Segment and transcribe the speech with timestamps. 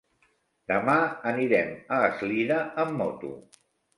[0.71, 0.95] Demà
[1.33, 3.33] anirem a Eslida amb moto.